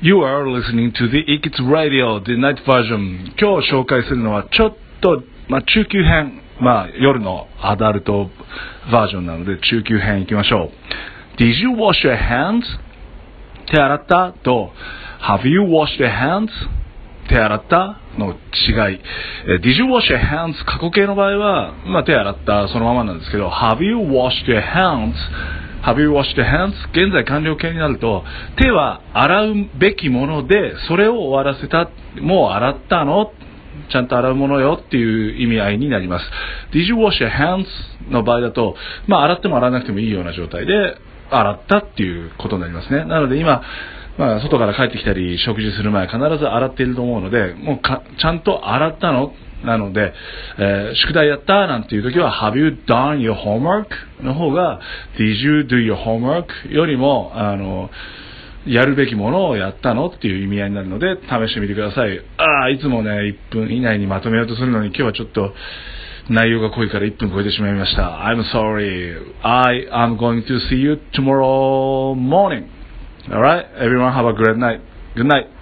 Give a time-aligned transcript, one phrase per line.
[0.00, 3.34] You are listening to the i k i t Radio, the night version.
[3.36, 6.40] 今日紹介するのはちょっと、まあ、中級編。
[6.60, 8.30] まあ、夜のアダルト
[8.92, 10.70] バージョンなので中級編いきましょ
[11.36, 11.42] う。
[11.42, 12.62] Did you wash your hands?
[13.66, 14.70] 手洗ったと
[15.20, 16.46] Have you washed your hands?
[17.28, 19.00] 手洗ったの違い。
[19.60, 20.64] Did you wash your hands?
[20.64, 25.14] 過去形の場合は、まあ、手洗ったそのままなんですけど Have you washed your hands?
[25.84, 26.72] Have you washed your hands?
[26.92, 28.24] 現在完了形になると
[28.56, 33.32] 手は洗うべきものでそれを終わらせたもう洗ったの？
[33.90, 36.24] ちゃんと洗うものよっていう意味合いになります。
[36.72, 37.66] Did you wash your hands?
[38.10, 38.74] の場合だと、
[39.06, 40.96] まあ洗っても洗わなくてもいいような状態で
[41.30, 43.04] 洗ったっていうことになりますね。
[43.04, 43.62] なので今、
[44.18, 49.32] まあ、外から帰ってきたり食事する前必ず洗っていると思うので、もうちゃんと洗ったの？
[49.64, 50.12] なので、
[50.58, 53.86] えー、宿題やったなんていう時は Have you done your homework?
[54.22, 54.80] の方が
[55.18, 56.72] Did you do your homework?
[56.72, 57.90] よりも、あの、
[58.66, 62.18] やるべきものをやったのっていう意味合いになるので試してみてください。
[62.36, 63.10] ああ、いつもね、
[63.50, 65.54] 1分以内にまとめようとするのに今日はちょっと
[66.30, 68.02] 内容が濃いから1分超えてしまいました。
[68.02, 69.16] I'm sorry.
[69.42, 72.68] I am going to see you tomorrow morning.
[73.30, 73.66] Alright?
[73.76, 74.80] Everyone have a great night.
[75.16, 75.57] Good night.